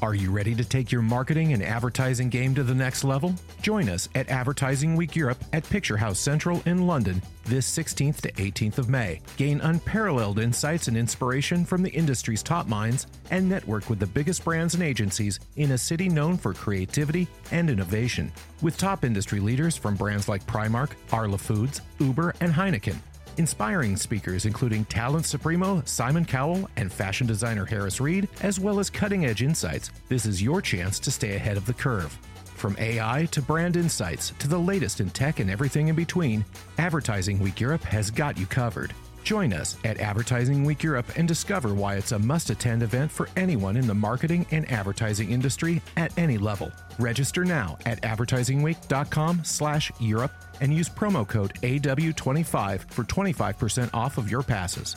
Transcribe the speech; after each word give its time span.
Are 0.00 0.14
you 0.14 0.30
ready 0.30 0.54
to 0.54 0.64
take 0.64 0.92
your 0.92 1.02
marketing 1.02 1.52
and 1.52 1.62
advertising 1.62 2.28
game 2.28 2.54
to 2.54 2.62
the 2.62 2.74
next 2.74 3.02
level? 3.02 3.34
Join 3.62 3.88
us 3.88 4.08
at 4.14 4.28
Advertising 4.28 4.94
Week 4.94 5.16
Europe 5.16 5.42
at 5.52 5.68
Picture 5.68 5.96
House 5.96 6.20
Central 6.20 6.62
in 6.66 6.86
London 6.86 7.20
this 7.44 7.68
16th 7.76 8.20
to 8.20 8.32
18th 8.32 8.78
of 8.78 8.88
May. 8.88 9.20
Gain 9.36 9.60
unparalleled 9.60 10.38
insights 10.38 10.86
and 10.86 10.96
inspiration 10.96 11.64
from 11.64 11.82
the 11.82 11.90
industry's 11.90 12.44
top 12.44 12.68
minds 12.68 13.08
and 13.30 13.48
network 13.48 13.90
with 13.90 13.98
the 13.98 14.06
biggest 14.06 14.44
brands 14.44 14.74
and 14.74 14.84
agencies 14.84 15.40
in 15.56 15.72
a 15.72 15.78
city 15.78 16.08
known 16.08 16.36
for 16.36 16.54
creativity 16.54 17.26
and 17.50 17.68
innovation. 17.68 18.30
With 18.62 18.78
top 18.78 19.04
industry 19.04 19.40
leaders 19.40 19.76
from 19.76 19.96
brands 19.96 20.28
like 20.28 20.46
Primark, 20.46 20.90
Arla 21.10 21.38
Foods, 21.38 21.80
Uber, 21.98 22.34
and 22.40 22.52
Heineken 22.52 22.98
inspiring 23.38 23.96
speakers 23.96 24.44
including 24.44 24.84
talent 24.86 25.24
supremo 25.24 25.82
Simon 25.84 26.24
Cowell 26.24 26.68
and 26.76 26.92
fashion 26.92 27.26
designer 27.26 27.64
Harris 27.64 28.00
Reed, 28.00 28.28
as 28.42 28.60
well 28.60 28.78
as 28.78 28.90
cutting 28.90 29.24
edge 29.24 29.42
insights. 29.42 29.90
This 30.08 30.26
is 30.26 30.42
your 30.42 30.60
chance 30.60 30.98
to 31.00 31.10
stay 31.10 31.34
ahead 31.36 31.56
of 31.56 31.66
the 31.66 31.74
curve. 31.74 32.18
From 32.56 32.76
AI 32.78 33.26
to 33.30 33.40
brand 33.40 33.76
insights 33.76 34.32
to 34.40 34.48
the 34.48 34.58
latest 34.58 35.00
in 35.00 35.10
tech 35.10 35.38
and 35.38 35.48
everything 35.48 35.88
in 35.88 35.94
between, 35.94 36.44
Advertising 36.78 37.38
Week 37.38 37.60
Europe 37.60 37.84
has 37.84 38.10
got 38.10 38.36
you 38.36 38.46
covered. 38.46 38.92
Join 39.22 39.52
us 39.52 39.76
at 39.84 40.00
Advertising 40.00 40.64
Week 40.64 40.82
Europe 40.82 41.06
and 41.16 41.28
discover 41.28 41.74
why 41.74 41.96
it's 41.96 42.12
a 42.12 42.18
must 42.18 42.48
attend 42.50 42.82
event 42.82 43.12
for 43.12 43.28
anyone 43.36 43.76
in 43.76 43.86
the 43.86 43.94
marketing 43.94 44.46
and 44.50 44.68
advertising 44.70 45.30
industry 45.30 45.80
at 45.96 46.16
any 46.18 46.38
level. 46.38 46.72
Register 46.98 47.44
now 47.44 47.76
at 47.84 48.00
advertisingweek.com/europe 48.02 50.32
and 50.60 50.74
use 50.74 50.88
promo 50.88 51.28
code 51.28 51.54
AW25 51.62 52.80
for 52.90 53.04
25% 53.04 53.94
off 53.94 54.18
of 54.18 54.28
your 54.30 54.42
passes. 54.42 54.96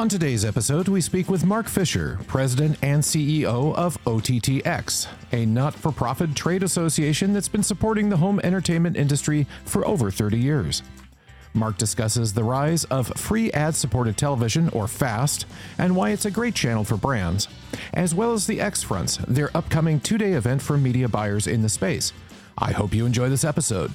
On 0.00 0.08
today's 0.08 0.46
episode, 0.46 0.88
we 0.88 1.02
speak 1.02 1.28
with 1.28 1.44
Mark 1.44 1.68
Fisher, 1.68 2.18
President 2.26 2.78
and 2.80 3.02
CEO 3.02 3.74
of 3.74 4.02
OTTX, 4.04 5.06
a 5.32 5.44
not 5.44 5.74
for 5.74 5.92
profit 5.92 6.34
trade 6.34 6.62
association 6.62 7.34
that's 7.34 7.50
been 7.50 7.62
supporting 7.62 8.08
the 8.08 8.16
home 8.16 8.40
entertainment 8.42 8.96
industry 8.96 9.46
for 9.66 9.86
over 9.86 10.10
30 10.10 10.38
years. 10.38 10.82
Mark 11.52 11.76
discusses 11.76 12.32
the 12.32 12.42
rise 12.42 12.84
of 12.84 13.08
free 13.08 13.52
ad 13.52 13.74
supported 13.74 14.16
television, 14.16 14.70
or 14.70 14.88
FAST, 14.88 15.44
and 15.76 15.94
why 15.94 16.08
it's 16.12 16.24
a 16.24 16.30
great 16.30 16.54
channel 16.54 16.82
for 16.82 16.96
brands, 16.96 17.46
as 17.92 18.14
well 18.14 18.32
as 18.32 18.46
the 18.46 18.58
X 18.58 18.82
Fronts, 18.82 19.18
their 19.28 19.54
upcoming 19.54 20.00
two 20.00 20.16
day 20.16 20.32
event 20.32 20.62
for 20.62 20.78
media 20.78 21.10
buyers 21.10 21.46
in 21.46 21.60
the 21.60 21.68
space. 21.68 22.14
I 22.56 22.72
hope 22.72 22.94
you 22.94 23.04
enjoy 23.04 23.28
this 23.28 23.44
episode. 23.44 23.92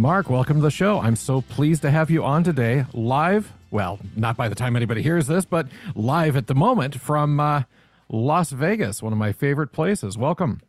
Mark, 0.00 0.30
welcome 0.30 0.56
to 0.56 0.62
the 0.62 0.70
show. 0.70 0.98
I'm 0.98 1.14
so 1.14 1.42
pleased 1.42 1.82
to 1.82 1.90
have 1.90 2.10
you 2.10 2.24
on 2.24 2.42
today, 2.42 2.86
live. 2.94 3.52
Well, 3.70 3.98
not 4.16 4.34
by 4.34 4.48
the 4.48 4.54
time 4.54 4.74
anybody 4.74 5.02
hears 5.02 5.26
this, 5.26 5.44
but 5.44 5.66
live 5.94 6.36
at 6.36 6.46
the 6.46 6.54
moment 6.54 6.98
from 6.98 7.38
uh, 7.38 7.64
Las 8.08 8.50
Vegas, 8.50 9.02
one 9.02 9.12
of 9.12 9.18
my 9.18 9.32
favorite 9.32 9.72
places. 9.72 10.16
Welcome. 10.16 10.62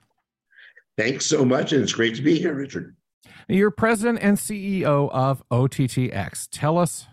Thanks 0.98 1.28
so 1.28 1.46
much, 1.46 1.72
and 1.72 1.82
it's 1.82 1.94
great 1.94 2.16
to 2.16 2.22
be 2.22 2.40
here, 2.40 2.54
Richard. 2.54 2.94
You're 3.48 3.72
president 3.72 4.20
and 4.22 4.38
CEO 4.38 5.10
of 5.12 5.42
OTTX. 5.50 6.50
Tell 6.52 6.78
us 6.78 7.08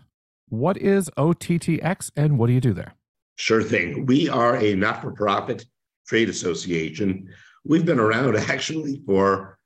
what 0.49 0.75
is 0.75 1.09
OTTX 1.17 2.11
and 2.17 2.37
what 2.37 2.47
do 2.47 2.53
you 2.53 2.59
do 2.59 2.73
there? 2.73 2.95
Sure 3.37 3.63
thing. 3.63 4.05
We 4.07 4.27
are 4.27 4.57
a 4.57 4.75
not 4.75 5.01
for 5.01 5.13
profit 5.13 5.63
trade 6.05 6.27
association. 6.27 7.29
We've 7.63 7.85
been 7.85 7.97
around 7.97 8.35
actually 8.49 9.01
for 9.05 9.57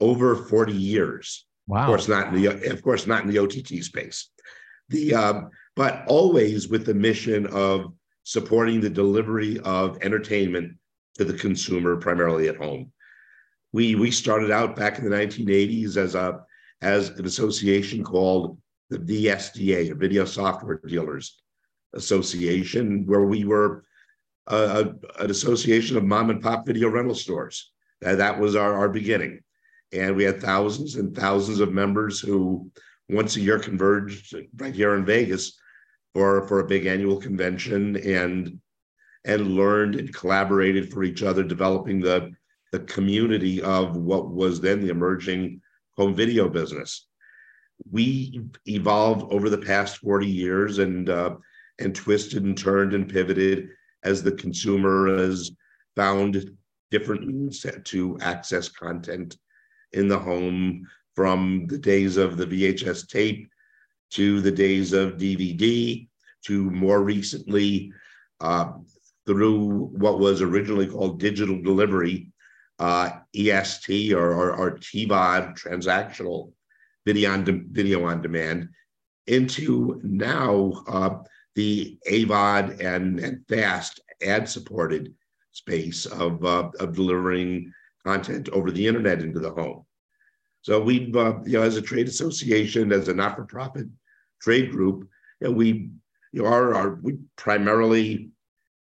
over 0.00 0.36
40 0.36 0.74
years. 0.74 1.46
Wow. 1.66 1.82
Of 1.82 1.86
course, 1.86 2.08
not 2.08 2.28
in 2.28 2.42
the 2.42 2.70
of 2.70 2.82
course 2.82 3.06
not 3.06 3.24
in 3.24 3.30
the 3.30 3.38
OTT 3.38 3.82
space. 3.82 4.30
The 4.90 5.14
um, 5.14 5.50
but 5.76 6.04
always 6.06 6.68
with 6.68 6.84
the 6.84 6.94
mission 6.94 7.46
of 7.46 7.92
supporting 8.24 8.80
the 8.80 8.90
delivery 8.90 9.58
of 9.60 9.98
entertainment 10.02 10.76
to 11.16 11.24
the 11.24 11.34
consumer, 11.34 11.96
primarily 11.96 12.48
at 12.48 12.56
home. 12.56 12.92
We 13.72 13.94
we 13.94 14.10
started 14.10 14.50
out 14.50 14.76
back 14.76 14.98
in 14.98 15.04
the 15.04 15.16
1980s 15.16 15.96
as 15.96 16.14
a 16.14 16.40
as 16.82 17.10
an 17.10 17.24
association 17.24 18.04
called 18.04 18.58
the 18.90 18.98
VSDA, 18.98 19.90
a 19.90 19.94
Video 19.94 20.24
Software 20.24 20.80
Dealers 20.86 21.40
Association, 21.94 23.06
where 23.06 23.24
we 23.24 23.44
were 23.44 23.84
a, 24.48 24.56
a, 24.56 24.80
an 25.22 25.30
association 25.30 25.96
of 25.96 26.04
mom 26.04 26.30
and 26.30 26.42
pop 26.42 26.66
video 26.66 26.90
rental 26.90 27.14
stores. 27.14 27.72
That, 28.02 28.18
that 28.18 28.38
was 28.38 28.54
our, 28.54 28.74
our 28.74 28.88
beginning. 28.90 29.40
And 29.94 30.16
we 30.16 30.24
had 30.24 30.40
thousands 30.40 30.96
and 30.96 31.14
thousands 31.14 31.60
of 31.60 31.72
members 31.72 32.20
who 32.20 32.70
once 33.08 33.36
a 33.36 33.40
year 33.40 33.58
converged 33.58 34.34
right 34.56 34.74
here 34.74 34.94
in 34.94 35.04
Vegas 35.04 35.58
for, 36.14 36.46
for 36.48 36.60
a 36.60 36.66
big 36.66 36.86
annual 36.86 37.20
convention 37.20 37.96
and 37.96 38.58
and 39.26 39.56
learned 39.56 39.94
and 39.96 40.14
collaborated 40.14 40.92
for 40.92 41.02
each 41.02 41.22
other, 41.22 41.42
developing 41.42 41.98
the, 41.98 42.30
the 42.72 42.80
community 42.80 43.62
of 43.62 43.96
what 43.96 44.28
was 44.30 44.60
then 44.60 44.82
the 44.82 44.90
emerging 44.90 45.62
home 45.96 46.14
video 46.14 46.48
business. 46.48 47.06
We 47.90 48.42
evolved 48.66 49.32
over 49.32 49.48
the 49.48 49.58
past 49.58 49.98
40 49.98 50.26
years 50.26 50.78
and 50.78 51.08
uh, 51.08 51.36
and 51.78 51.94
twisted 51.94 52.44
and 52.44 52.56
turned 52.56 52.94
and 52.94 53.08
pivoted 53.08 53.68
as 54.04 54.22
the 54.22 54.32
consumer 54.32 55.16
has 55.16 55.50
found 55.96 56.50
different 56.90 57.26
means 57.26 57.66
to 57.84 58.18
access 58.20 58.68
content 58.68 59.36
in 59.94 60.08
the 60.08 60.18
home 60.18 60.86
from 61.14 61.66
the 61.68 61.78
days 61.78 62.16
of 62.16 62.36
the 62.36 62.46
VHS 62.46 63.08
tape 63.08 63.48
to 64.10 64.40
the 64.40 64.50
days 64.50 64.92
of 64.92 65.16
DVD 65.16 66.06
to 66.46 66.70
more 66.70 67.02
recently 67.02 67.92
uh, 68.40 68.72
through 69.26 69.86
what 69.86 70.18
was 70.18 70.42
originally 70.42 70.86
called 70.86 71.18
digital 71.18 71.60
delivery, 71.62 72.30
uh, 72.78 73.10
EST 73.34 74.12
or, 74.12 74.32
or, 74.32 74.56
or, 74.56 74.78
TVOD, 74.78 75.56
transactional 75.58 76.52
video 77.06 77.32
on, 77.32 77.44
de- 77.44 77.64
video 77.70 78.04
on 78.04 78.20
demand, 78.20 78.68
into 79.26 80.00
now 80.02 80.72
uh, 80.88 81.18
the 81.54 81.96
AVOD 82.10 82.84
and, 82.84 83.20
and 83.20 83.46
FAST 83.48 84.00
ad 84.22 84.48
supported 84.48 85.14
space 85.52 86.04
of, 86.06 86.44
uh, 86.44 86.70
of 86.80 86.94
delivering 86.94 87.72
content 88.04 88.48
over 88.50 88.70
the 88.70 88.86
internet 88.86 89.22
into 89.22 89.38
the 89.38 89.50
home. 89.50 89.83
So 90.64 90.80
we've, 90.80 91.14
uh, 91.14 91.40
you 91.44 91.58
know, 91.58 91.62
as 91.62 91.76
a 91.76 91.82
trade 91.82 92.08
association, 92.08 92.90
as 92.90 93.08
a 93.08 93.14
not-for-profit 93.14 93.86
trade 94.40 94.70
group, 94.70 95.06
you 95.42 95.48
know, 95.48 95.52
we, 95.52 95.90
you 96.32 96.42
know, 96.42 96.46
our, 96.46 96.74
our, 96.74 96.94
we 97.02 97.18
primarily 97.36 98.30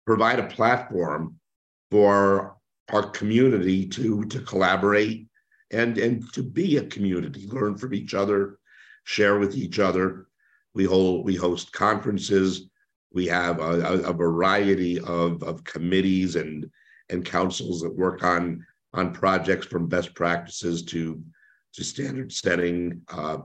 provide 0.04 0.40
a 0.40 0.48
platform 0.48 1.36
for 1.92 2.56
our 2.88 3.08
community 3.10 3.86
to 3.90 4.24
to 4.24 4.40
collaborate 4.40 5.28
and 5.70 5.98
and 5.98 6.32
to 6.32 6.42
be 6.42 6.78
a 6.78 6.86
community, 6.86 7.46
learn 7.46 7.78
from 7.78 7.94
each 7.94 8.12
other, 8.12 8.58
share 9.04 9.38
with 9.38 9.56
each 9.56 9.78
other. 9.78 10.26
We 10.74 10.82
hold 10.82 11.24
we 11.24 11.36
host 11.36 11.72
conferences. 11.72 12.68
We 13.12 13.26
have 13.26 13.60
a, 13.60 14.02
a 14.02 14.12
variety 14.12 14.98
of, 14.98 15.44
of 15.44 15.62
committees 15.62 16.34
and 16.34 16.68
and 17.08 17.24
councils 17.24 17.82
that 17.82 17.96
work 17.96 18.24
on 18.24 18.66
on 18.94 19.14
projects 19.14 19.66
from 19.66 19.86
best 19.86 20.12
practices 20.16 20.82
to 20.86 21.22
standard 21.84 22.32
setting 22.32 23.00
uh, 23.08 23.38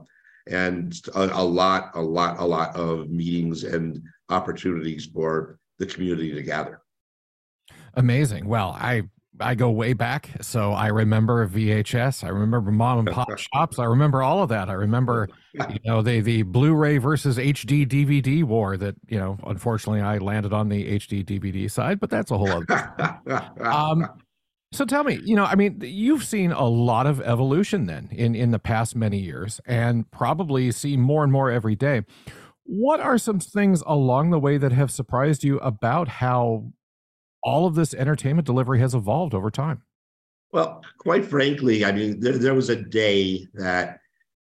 and 0.48 1.00
a, 1.14 1.24
a, 1.40 1.44
lot 1.44 1.90
a 1.94 2.00
lot 2.00 2.38
a 2.38 2.44
lot 2.44 2.74
of 2.76 3.08
meetings 3.10 3.64
and 3.64 4.02
opportunities 4.28 5.06
for 5.06 5.58
the 5.78 5.86
community 5.86 6.32
to 6.32 6.42
gather 6.42 6.80
amazing 7.94 8.46
well 8.46 8.76
i 8.78 9.02
I 9.40 9.56
go 9.56 9.70
way 9.70 9.94
back, 9.94 10.30
so 10.42 10.72
I 10.72 10.88
remember 10.88 11.46
VHS. 11.48 12.22
I 12.22 12.28
remember 12.28 12.70
mom 12.70 13.00
and 13.00 13.10
pop 13.10 13.36
shops. 13.52 13.78
I 13.78 13.84
remember 13.84 14.22
all 14.22 14.42
of 14.42 14.48
that. 14.50 14.70
I 14.70 14.74
remember, 14.74 15.28
you 15.52 15.80
know, 15.84 16.02
the 16.02 16.20
the 16.20 16.42
Blu-ray 16.42 16.98
versus 16.98 17.36
HD 17.36 17.86
DVD 17.86 18.44
war. 18.44 18.76
That 18.76 18.94
you 19.08 19.18
know, 19.18 19.36
unfortunately, 19.44 20.02
I 20.02 20.18
landed 20.18 20.52
on 20.52 20.68
the 20.68 20.98
HD 20.98 21.24
DVD 21.24 21.68
side, 21.68 21.98
but 21.98 22.10
that's 22.10 22.30
a 22.30 22.38
whole 22.38 22.48
other. 22.48 23.20
um, 23.60 24.08
so 24.74 24.84
tell 24.84 25.04
me, 25.04 25.20
you 25.24 25.36
know, 25.36 25.44
I 25.44 25.54
mean, 25.54 25.80
you've 25.82 26.24
seen 26.24 26.52
a 26.52 26.66
lot 26.66 27.06
of 27.06 27.20
evolution 27.20 27.86
then 27.86 28.08
in 28.10 28.34
in 28.34 28.50
the 28.50 28.58
past 28.58 28.96
many 28.96 29.18
years, 29.18 29.60
and 29.66 30.10
probably 30.10 30.70
see 30.72 30.96
more 30.96 31.22
and 31.22 31.32
more 31.32 31.50
every 31.50 31.76
day. 31.76 32.02
What 32.64 33.00
are 33.00 33.18
some 33.18 33.38
things 33.40 33.82
along 33.86 34.30
the 34.30 34.38
way 34.38 34.56
that 34.56 34.72
have 34.72 34.90
surprised 34.90 35.44
you 35.44 35.58
about 35.60 36.08
how 36.08 36.72
all 37.42 37.66
of 37.66 37.74
this 37.74 37.94
entertainment 37.94 38.46
delivery 38.46 38.80
has 38.80 38.94
evolved 38.94 39.34
over 39.34 39.50
time? 39.50 39.82
Well, 40.52 40.82
quite 40.98 41.24
frankly, 41.24 41.84
I 41.84 41.92
mean, 41.92 42.20
there, 42.20 42.38
there 42.38 42.54
was 42.54 42.70
a 42.70 42.76
day 42.76 43.46
that 43.54 44.00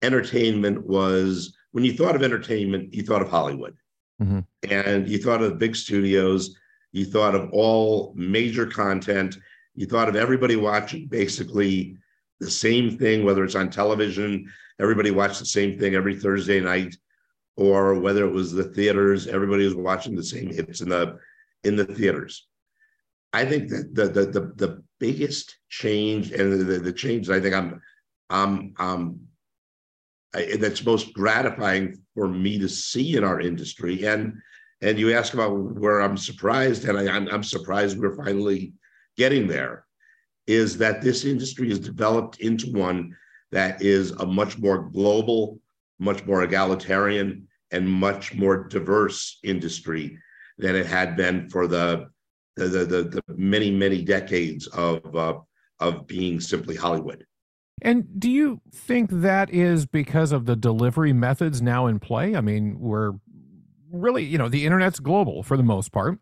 entertainment 0.02 0.86
was 0.86 1.54
when 1.72 1.84
you 1.84 1.92
thought 1.92 2.16
of 2.16 2.22
entertainment, 2.22 2.94
you 2.94 3.02
thought 3.02 3.22
of 3.22 3.28
Hollywood. 3.28 3.76
Mm-hmm. 4.22 4.40
And 4.70 5.08
you 5.08 5.18
thought 5.18 5.42
of 5.42 5.58
big 5.58 5.76
studios, 5.76 6.56
you 6.92 7.04
thought 7.04 7.34
of 7.34 7.50
all 7.52 8.14
major 8.16 8.64
content, 8.66 9.36
you 9.76 9.86
thought 9.86 10.08
of 10.08 10.16
everybody 10.16 10.56
watching 10.56 11.06
basically 11.06 11.96
the 12.40 12.50
same 12.50 12.98
thing, 12.98 13.24
whether 13.24 13.44
it's 13.44 13.54
on 13.54 13.70
television, 13.70 14.50
everybody 14.80 15.10
watched 15.10 15.38
the 15.38 15.46
same 15.46 15.78
thing 15.78 15.94
every 15.94 16.16
Thursday 16.16 16.60
night, 16.60 16.96
or 17.56 17.98
whether 18.00 18.26
it 18.26 18.32
was 18.32 18.52
the 18.52 18.64
theaters, 18.64 19.26
everybody 19.26 19.64
was 19.64 19.74
watching 19.74 20.16
the 20.16 20.24
same 20.24 20.52
hits 20.52 20.80
in 20.80 20.88
the 20.88 21.18
in 21.64 21.76
the 21.76 21.84
theaters. 21.84 22.46
I 23.32 23.44
think 23.44 23.68
that 23.68 23.94
the 23.94 24.08
the 24.08 24.26
the, 24.26 24.40
the 24.56 24.82
biggest 24.98 25.56
change 25.68 26.32
and 26.32 26.52
the, 26.52 26.78
the 26.78 26.92
change 26.92 27.28
I 27.30 27.40
think 27.40 27.54
I'm 27.54 27.80
I'm 28.30 28.74
um 28.78 29.20
that's 30.58 30.84
most 30.84 31.12
gratifying 31.14 31.96
for 32.14 32.28
me 32.28 32.58
to 32.58 32.68
see 32.68 33.16
in 33.16 33.24
our 33.24 33.40
industry. 33.40 34.06
And 34.06 34.40
and 34.82 34.98
you 34.98 35.14
ask 35.14 35.32
about 35.32 35.54
where 35.54 36.00
I'm 36.00 36.18
surprised, 36.18 36.84
and 36.84 36.98
I, 36.98 37.14
I'm, 37.14 37.28
I'm 37.28 37.42
surprised 37.42 37.98
we're 37.98 38.16
finally 38.16 38.74
getting 39.16 39.46
there. 39.46 39.84
Is 40.46 40.78
that 40.78 41.02
this 41.02 41.24
industry 41.24 41.68
has 41.70 41.80
developed 41.80 42.40
into 42.40 42.70
one 42.70 43.16
that 43.50 43.82
is 43.82 44.12
a 44.12 44.26
much 44.26 44.58
more 44.58 44.88
global, 44.90 45.58
much 45.98 46.24
more 46.24 46.44
egalitarian, 46.44 47.48
and 47.72 47.88
much 47.88 48.34
more 48.34 48.68
diverse 48.68 49.38
industry 49.42 50.18
than 50.58 50.76
it 50.76 50.86
had 50.86 51.16
been 51.16 51.48
for 51.50 51.66
the 51.66 52.08
the 52.56 52.68
the, 52.68 52.84
the, 52.84 53.02
the 53.02 53.22
many 53.36 53.70
many 53.70 54.02
decades 54.02 54.66
of 54.68 55.14
uh, 55.16 55.38
of 55.80 56.06
being 56.06 56.40
simply 56.40 56.76
Hollywood. 56.76 57.26
And 57.82 58.18
do 58.18 58.30
you 58.30 58.60
think 58.72 59.10
that 59.10 59.50
is 59.50 59.84
because 59.84 60.32
of 60.32 60.46
the 60.46 60.56
delivery 60.56 61.12
methods 61.12 61.60
now 61.60 61.86
in 61.86 61.98
play? 61.98 62.34
I 62.34 62.40
mean, 62.40 62.78
we're 62.80 63.12
really, 63.92 64.24
you 64.24 64.38
know, 64.38 64.48
the 64.48 64.64
internet's 64.64 64.98
global 64.98 65.42
for 65.42 65.56
the 65.56 65.62
most 65.62 65.92
part. 65.92 66.18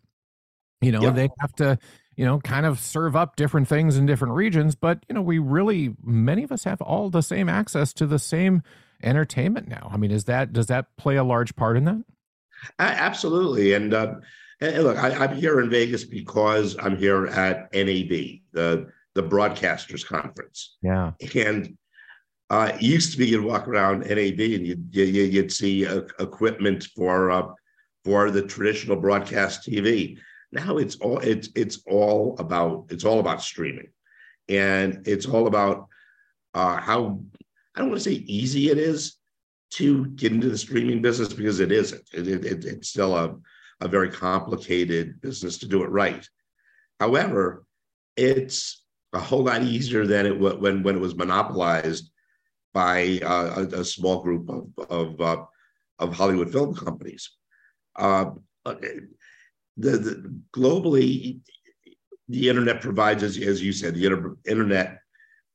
You 0.80 0.92
know, 0.92 1.02
yep. 1.02 1.14
they 1.14 1.28
have 1.38 1.54
to, 1.56 1.78
you 2.16 2.24
know, 2.24 2.38
kind 2.40 2.66
of 2.66 2.78
serve 2.78 3.16
up 3.16 3.36
different 3.36 3.68
things 3.68 3.96
in 3.96 4.06
different 4.06 4.34
regions, 4.34 4.74
but 4.74 5.04
you 5.08 5.14
know, 5.14 5.22
we 5.22 5.38
really 5.38 5.94
many 6.02 6.42
of 6.42 6.52
us 6.52 6.64
have 6.64 6.80
all 6.80 7.10
the 7.10 7.22
same 7.22 7.48
access 7.48 7.92
to 7.94 8.06
the 8.06 8.18
same 8.18 8.62
entertainment 9.02 9.68
now. 9.68 9.88
I 9.92 9.96
mean, 9.96 10.10
is 10.10 10.24
that 10.24 10.52
does 10.52 10.66
that 10.68 10.96
play 10.96 11.16
a 11.16 11.24
large 11.24 11.56
part 11.56 11.76
in 11.76 11.84
that? 11.84 12.04
Absolutely, 12.78 13.74
and, 13.74 13.92
uh, 13.92 14.14
and 14.60 14.84
look, 14.84 14.96
I, 14.96 15.24
am 15.24 15.36
here 15.36 15.60
in 15.60 15.68
Vegas 15.68 16.04
because 16.04 16.76
I'm 16.78 16.96
here 16.96 17.26
at 17.26 17.72
NAB, 17.74 18.40
the 18.52 18.86
the 19.14 19.22
Broadcasters 19.22 20.04
Conference. 20.04 20.76
Yeah. 20.82 21.12
And 21.34 21.76
uh, 22.50 22.72
it 22.74 22.82
used 22.82 23.12
to 23.12 23.18
be 23.18 23.26
you'd 23.26 23.44
walk 23.44 23.66
around 23.66 24.00
NAB 24.00 24.38
and 24.38 24.66
you'd, 24.66 24.88
you, 24.90 25.04
you'd 25.04 25.52
see 25.52 25.86
uh, 25.86 26.02
equipment 26.20 26.88
for 26.94 27.30
uh, 27.30 27.46
for 28.04 28.30
the 28.30 28.42
traditional 28.42 28.96
broadcast 28.96 29.66
TV. 29.68 30.18
Now 30.54 30.78
it's 30.78 30.96
all 30.96 31.18
it's 31.18 31.48
it's 31.56 31.82
all 31.86 32.36
about 32.38 32.86
it's 32.90 33.04
all 33.04 33.18
about 33.18 33.42
streaming, 33.42 33.88
and 34.48 35.06
it's 35.06 35.26
all 35.26 35.48
about 35.48 35.88
uh, 36.54 36.76
how 36.76 37.20
I 37.74 37.80
don't 37.80 37.90
want 37.90 38.00
to 38.00 38.08
say 38.08 38.16
easy 38.26 38.70
it 38.70 38.78
is 38.78 39.16
to 39.72 40.06
get 40.06 40.30
into 40.30 40.48
the 40.48 40.56
streaming 40.56 41.02
business 41.02 41.32
because 41.32 41.58
it 41.58 41.72
isn't. 41.72 42.08
It, 42.12 42.28
it, 42.28 42.64
it's 42.64 42.88
still 42.88 43.16
a 43.16 43.34
a 43.80 43.88
very 43.88 44.10
complicated 44.10 45.20
business 45.20 45.58
to 45.58 45.66
do 45.66 45.82
it 45.82 45.90
right. 45.90 46.26
However, 47.00 47.66
it's 48.16 48.84
a 49.12 49.18
whole 49.18 49.44
lot 49.44 49.62
easier 49.62 50.06
than 50.06 50.24
it 50.24 50.38
was 50.38 50.54
when 50.54 50.84
when 50.84 50.94
it 50.94 51.00
was 51.00 51.16
monopolized 51.16 52.12
by 52.72 53.20
uh, 53.24 53.66
a, 53.72 53.80
a, 53.80 53.84
small 53.84 54.22
group 54.22 54.48
of 54.48 54.68
of, 54.88 55.20
uh, 55.20 55.44
of 55.98 56.14
Hollywood 56.14 56.52
film 56.52 56.74
companies. 56.74 57.30
Uh, 57.96 58.30
the, 59.76 59.90
the, 59.90 60.40
globally, 60.54 61.40
the 62.28 62.48
internet 62.48 62.80
provides, 62.80 63.22
as, 63.22 63.36
as 63.38 63.62
you 63.62 63.72
said, 63.72 63.94
the 63.94 64.06
inter- 64.06 64.36
internet 64.46 64.98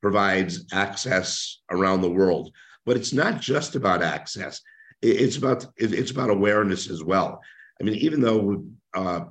provides 0.01 0.65
access 0.71 1.61
around 1.71 2.01
the 2.01 2.11
world. 2.11 2.51
But 2.85 2.97
it's 2.97 3.13
not 3.13 3.41
just 3.41 3.75
about 3.75 4.01
access; 4.01 4.61
it's 5.01 5.37
about 5.37 5.65
it's 5.77 6.11
about 6.11 6.29
awareness 6.29 6.89
as 6.89 7.03
well. 7.03 7.41
I 7.79 7.83
mean, 7.83 7.95
even 7.95 8.21
though 8.21 8.65
uh, 8.93 9.21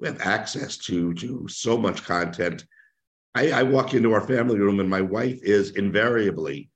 we 0.00 0.08
have 0.08 0.20
access 0.22 0.78
to 0.78 1.12
to 1.14 1.46
so 1.48 1.76
much 1.76 2.04
content 2.04 2.64
I, 3.34 3.50
I 3.50 3.62
walk 3.62 3.94
into 3.94 4.12
our 4.12 4.20
family 4.20 4.58
room 4.58 4.80
and 4.80 4.90
my 4.90 5.00
wife 5.00 5.38
is 5.42 5.70
invariably 5.70 6.68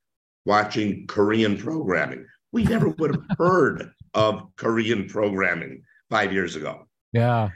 watching 0.45 1.07
Korean 1.07 1.59
programming. 1.59 2.27
We 2.53 2.65
never 2.65 2.89
would 2.89 3.15
have 3.15 3.25
heard 3.39 3.91
of 4.15 4.49
Korean 4.57 5.09
programming 5.09 5.83
five 6.09 6.33
years 6.33 6.57
ago. 6.57 6.86
Yeah. 7.17 7.49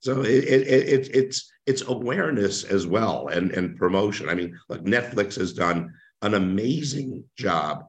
So 0.00 0.22
it, 0.22 0.44
it, 0.44 0.68
it, 0.68 1.14
it's 1.14 1.50
it's 1.66 1.82
awareness 1.82 2.64
as 2.64 2.86
well 2.86 3.28
and, 3.28 3.52
and 3.52 3.76
promotion. 3.76 4.28
I 4.28 4.34
mean, 4.34 4.58
like 4.68 4.82
Netflix 4.82 5.36
has 5.36 5.52
done 5.52 5.92
an 6.22 6.34
amazing 6.34 7.24
job 7.36 7.84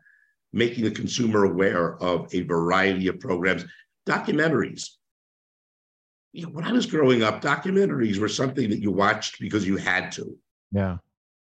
making 0.52 0.84
the 0.84 0.92
consumer 0.92 1.46
aware 1.46 1.96
of 1.98 2.32
a 2.34 2.42
variety 2.44 3.08
of 3.08 3.20
programs, 3.20 3.66
documentaries, 4.08 4.90
you 6.34 6.44
know, 6.44 6.50
when 6.50 6.66
I 6.66 6.72
was 6.72 6.88
growing 6.88 7.22
up, 7.22 7.42
documentaries 7.42 8.18
were 8.18 8.28
something 8.28 8.70
that 8.72 8.80
you 8.80 8.92
watched 8.92 9.40
because 9.40 9.68
you 9.68 9.78
had 9.78 10.12
to. 10.14 10.36
Yeah. 10.72 10.98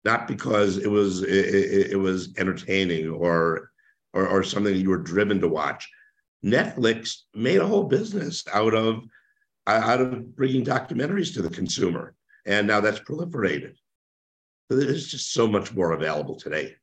Not 0.05 0.29
because 0.29 0.79
it 0.79 0.91
was 0.91 1.23
it, 1.23 1.29
it, 1.29 1.91
it 1.93 1.97
was 1.97 2.33
entertaining 2.39 3.11
or, 3.11 3.71
or 4.15 4.29
or 4.29 4.43
something 4.45 4.73
that 4.73 4.81
you 4.81 4.91
were 4.91 5.03
driven 5.03 5.41
to 5.41 5.49
watch. 5.49 5.89
Netflix 6.45 7.23
made 7.35 7.59
a 7.59 7.67
whole 7.67 7.85
business 7.85 8.45
out 8.55 8.73
of 8.73 9.03
out 9.69 10.01
of 10.01 10.35
bringing 10.37 10.65
documentaries 10.65 11.33
to 11.35 11.43
the 11.43 11.51
consumer, 11.51 12.15
and 12.47 12.67
now 12.67 12.81
that's 12.81 13.01
proliferated. 13.01 13.75
There's 14.71 15.09
just 15.09 15.33
so 15.33 15.47
much 15.47 15.75
more 15.75 15.93
available 15.93 16.37
today. 16.37 16.77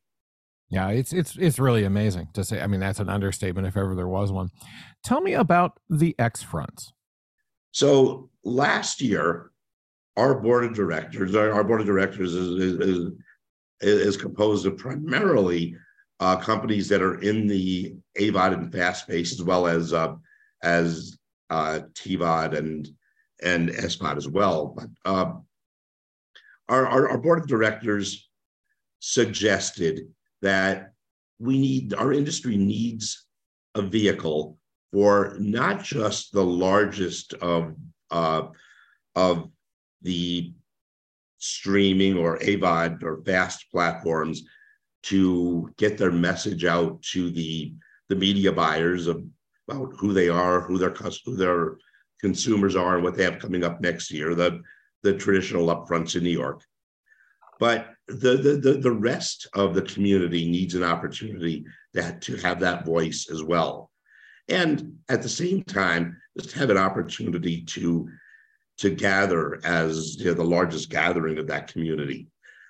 Yeah, 0.69 0.89
it's 0.89 1.13
it's 1.13 1.35
it's 1.37 1.59
really 1.59 1.83
amazing 1.83 2.29
to 2.33 2.43
say. 2.43 2.61
I 2.61 2.67
mean, 2.67 2.79
that's 2.79 2.99
an 2.99 3.09
understatement 3.09 3.67
if 3.67 3.77
ever 3.77 3.95
there 3.95 4.07
was 4.07 4.31
one. 4.31 4.49
Tell 5.03 5.21
me 5.21 5.33
about 5.33 5.79
the 5.89 6.15
X 6.17 6.41
fronts. 6.41 6.91
So 7.71 8.29
last 8.43 9.01
year, 9.01 9.51
our 10.17 10.39
board 10.39 10.63
of 10.63 10.73
directors, 10.73 11.35
our, 11.35 11.63
board 11.63 11.81
of 11.81 11.87
directors 11.87 12.33
is, 12.33 12.79
is, 12.79 13.11
is 13.81 14.17
composed 14.17 14.65
of 14.65 14.77
primarily 14.77 15.75
uh, 16.19 16.37
companies 16.37 16.87
that 16.87 17.01
are 17.01 17.19
in 17.19 17.47
the 17.47 17.95
AVOD 18.17 18.53
and 18.53 18.71
FAST 18.71 19.03
space, 19.03 19.33
as 19.33 19.43
well 19.43 19.67
as 19.67 19.91
uh, 19.91 20.15
as 20.63 21.17
uh, 21.49 21.79
TVOD 21.93 22.57
and 22.57 22.89
and 23.43 23.69
SVOD 23.69 24.17
as 24.17 24.27
well. 24.27 24.67
But 24.67 24.87
uh, 25.03 25.33
our, 26.69 26.87
our, 26.87 27.09
our 27.09 27.17
board 27.17 27.39
of 27.39 27.47
directors 27.47 28.29
suggested 28.99 30.07
that 30.41 30.93
we 31.39 31.59
need 31.59 31.93
our 31.93 32.13
industry 32.13 32.57
needs 32.57 33.25
a 33.75 33.81
vehicle 33.81 34.57
for 34.91 35.35
not 35.39 35.83
just 35.83 36.31
the 36.31 36.45
largest 36.45 37.33
of 37.35 37.75
uh, 38.09 38.43
of 39.15 39.49
the 40.01 40.53
streaming 41.37 42.17
or 42.17 42.39
AVOD 42.39 43.03
or 43.03 43.21
FAST 43.23 43.65
platforms 43.71 44.43
to 45.03 45.69
get 45.77 45.97
their 45.97 46.11
message 46.11 46.65
out 46.65 47.01
to 47.01 47.29
the 47.29 47.73
the 48.07 48.15
media 48.15 48.51
buyers 48.51 49.07
of, 49.07 49.23
about 49.67 49.93
who 49.97 50.13
they 50.13 50.29
are, 50.29 50.61
who 50.61 50.77
their 50.77 50.93
who 51.25 51.35
their 51.35 51.77
consumers 52.21 52.75
are, 52.75 52.95
and 52.95 53.03
what 53.03 53.15
they 53.15 53.23
have 53.23 53.39
coming 53.39 53.63
up 53.63 53.81
next 53.81 54.11
year. 54.11 54.35
The 54.35 54.61
the 55.03 55.13
traditional 55.13 55.67
upfronts 55.67 56.15
in 56.15 56.23
New 56.23 56.29
York, 56.29 56.63
but 57.59 57.87
the 58.07 58.37
the 58.37 58.57
the, 58.57 58.73
the 58.79 58.91
rest 58.91 59.47
of 59.53 59.73
the 59.73 59.81
community 59.81 60.49
needs 60.49 60.75
an 60.75 60.83
opportunity 60.83 61.65
that 61.93 62.21
to 62.23 62.35
have 62.37 62.59
that 62.59 62.85
voice 62.85 63.27
as 63.31 63.43
well 63.43 63.91
and 64.47 64.97
at 65.09 65.21
the 65.21 65.29
same 65.29 65.63
time 65.63 66.17
just 66.37 66.53
have 66.53 66.69
an 66.69 66.77
opportunity 66.77 67.63
to 67.63 68.07
to 68.77 68.89
gather 68.89 69.59
as 69.65 70.17
you 70.17 70.25
know, 70.25 70.33
the 70.33 70.43
largest 70.43 70.89
gathering 70.89 71.37
of 71.37 71.47
that 71.47 71.67
community 71.67 72.27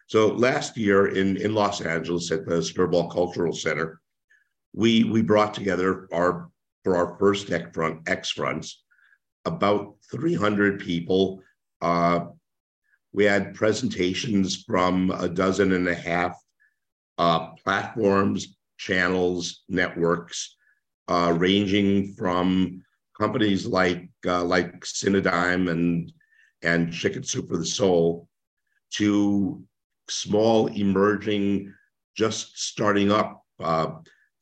so 0.07 0.27
last 0.27 0.77
year 0.77 1.07
in 1.07 1.37
in 1.37 1.53
los 1.53 1.81
angeles 1.81 2.31
at 2.31 2.45
the 2.45 2.55
skirball 2.55 3.11
cultural 3.11 3.53
center 3.53 3.99
we 4.73 5.03
we 5.03 5.21
brought 5.21 5.53
together 5.53 6.07
our 6.13 6.49
for 6.85 6.95
our 6.95 7.17
first 7.19 7.51
x 7.51 7.69
front 7.73 8.07
x 8.07 8.29
fronts 8.29 8.83
about 9.43 9.95
300 10.09 10.79
people 10.79 11.41
uh, 11.81 12.27
we 13.11 13.25
had 13.25 13.53
presentations 13.53 14.63
from 14.63 15.11
a 15.11 15.27
dozen 15.27 15.73
and 15.73 15.89
a 15.89 15.95
half 15.95 16.39
uh, 17.17 17.47
platforms 17.63 18.55
channels 18.77 19.63
networks 19.67 20.55
uh, 21.07 21.33
ranging 21.37 22.13
from 22.13 22.81
companies 23.17 23.65
like 23.65 24.09
uh, 24.25 24.43
like 24.43 24.79
Cinedigm 24.81 25.69
and 25.69 26.11
and 26.61 26.91
Chicken 26.91 27.23
Soup 27.23 27.47
for 27.47 27.57
the 27.57 27.65
Soul 27.65 28.27
to 28.93 29.63
small 30.09 30.67
emerging, 30.67 31.73
just 32.15 32.57
starting 32.59 33.11
up 33.11 33.43
uh, 33.59 33.91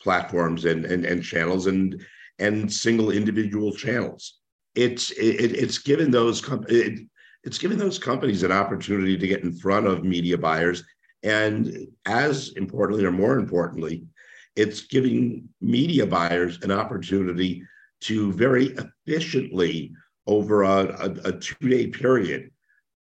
platforms 0.02 0.66
and, 0.66 0.86
and 0.86 1.06
and 1.06 1.24
channels. 1.24 1.68
And 1.68 2.04
and 2.40 2.72
single 2.72 3.12
individual 3.12 3.72
channels. 3.74 4.40
It's 4.76 5.12
it, 5.12 5.56
it's 5.56 5.78
given 5.78 6.12
those 6.12 6.42
com- 6.42 6.66
it, 6.68 7.00
it's 7.44 7.58
given 7.58 7.78
those 7.78 8.00
companies 8.00 8.44
an 8.44 8.52
opportunity 8.52 9.18
to 9.18 9.28
get 9.28 9.44
in 9.44 9.54
front 9.54 9.86
of 9.86 10.04
media 10.04 10.38
buyers, 10.38 10.84
and 11.24 11.88
as 12.06 12.54
importantly 12.56 13.06
or 13.06 13.12
more 13.12 13.38
importantly, 13.38 14.06
it's 14.56 14.82
giving 14.82 15.48
media 15.62 16.06
buyers 16.06 16.60
an 16.64 16.72
opportunity 16.72 17.64
to 18.02 18.32
very 18.34 18.76
efficiently 19.08 19.94
over 20.28 20.64
a, 20.64 20.78
a, 20.78 21.30
a 21.30 21.32
two 21.34 21.70
day 21.70 21.88
period 21.88 22.50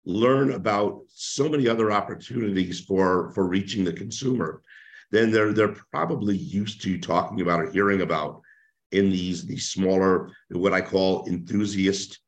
learn 0.04 0.52
about 0.52 1.00
so 1.08 1.48
many 1.48 1.66
other 1.68 1.90
opportunities 1.90 2.80
for 2.80 3.32
for 3.32 3.46
reaching 3.46 3.84
the 3.84 3.92
consumer 3.92 4.62
than 5.10 5.30
they're 5.30 5.52
they're 5.52 5.76
probably 5.92 6.36
used 6.36 6.82
to 6.82 6.98
talking 6.98 7.40
about 7.40 7.60
or 7.60 7.70
hearing 7.70 8.02
about 8.02 8.40
in 8.94 9.10
these 9.10 9.44
these 9.44 9.68
smaller 9.68 10.30
what 10.50 10.72
I 10.72 10.80
call 10.80 11.26
enthusiast 11.26 12.20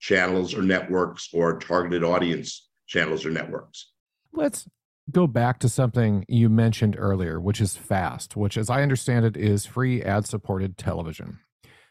channels 0.00 0.54
or 0.54 0.62
networks 0.62 1.28
or 1.32 1.58
targeted 1.58 2.02
audience 2.02 2.68
channels 2.86 3.24
or 3.24 3.30
networks. 3.30 3.92
Let's 4.32 4.66
go 5.10 5.26
back 5.26 5.58
to 5.60 5.68
something 5.68 6.24
you 6.28 6.48
mentioned 6.48 6.96
earlier, 6.98 7.40
which 7.40 7.60
is 7.60 7.76
FAST, 7.76 8.36
which, 8.36 8.56
as 8.56 8.70
I 8.70 8.82
understand 8.82 9.24
it, 9.24 9.36
is 9.36 9.66
free 9.66 10.02
ad 10.02 10.26
supported 10.26 10.76
television. 10.76 11.38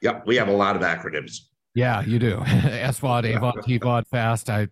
Yep, 0.01 0.25
we 0.25 0.35
have 0.37 0.47
a 0.47 0.53
lot 0.53 0.75
of 0.75 0.81
acronyms. 0.81 1.39
Yeah, 1.75 2.01
you 2.01 2.19
do. 2.19 2.37
SVOD, 2.45 3.35
AVOD, 3.35 3.79
TVOD, 3.79 4.03
FAST. 4.07 4.49
I, 4.49 4.67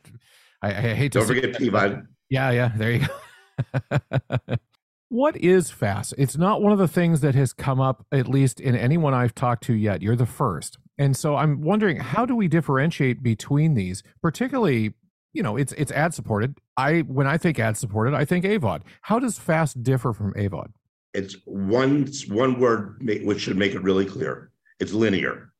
I, 0.62 0.70
I 0.70 0.94
hate 0.94 1.12
to 1.14 1.20
don't 1.20 1.28
forget 1.28 1.54
PVOD. 1.54 2.06
Yeah, 2.30 2.52
yeah. 2.52 2.72
There 2.76 2.92
you 2.92 3.08
go. 3.08 4.56
what 5.10 5.38
is 5.38 5.72
FAST? 5.72 6.14
It's 6.18 6.38
not 6.38 6.62
one 6.62 6.72
of 6.74 6.80
the 6.80 6.88
things 6.88 7.22
that 7.22 7.36
has 7.36 7.54
come 7.54 7.80
up, 7.80 8.06
at 8.12 8.28
least 8.28 8.60
in 8.60 8.76
anyone 8.76 9.14
I've 9.14 9.36
talked 9.36 9.64
to 9.64 9.74
yet. 9.74 10.02
You're 10.02 10.16
the 10.16 10.26
first. 10.26 10.78
And 10.98 11.16
so 11.16 11.36
I'm 11.36 11.62
wondering, 11.62 11.98
how 11.98 12.26
do 12.26 12.36
we 12.36 12.48
differentiate 12.48 13.24
between 13.24 13.74
these, 13.74 14.04
particularly 14.22 14.94
you 15.34 15.44
know 15.44 15.56
it's 15.56 15.72
it's 15.74 15.92
ad 15.92 16.14
supported 16.16 16.58
i 16.78 17.00
when 17.02 17.28
i 17.28 17.38
think 17.38 17.60
ad 17.60 17.78
supported 17.78 18.16
i 18.16 18.26
think 18.26 18.44
avod 18.44 18.82
how 19.02 19.20
does 19.20 19.38
fast 19.38 19.84
differ 19.84 20.12
from 20.12 20.34
avod 20.34 20.72
it's 21.14 21.36
one 21.46 22.08
one 22.30 22.60
word 22.60 23.00
which 23.24 23.42
should 23.42 23.58
make 23.58 23.74
it 23.74 23.84
really 23.84 24.06
clear 24.06 24.50
it's 24.80 24.94
linear 24.94 25.54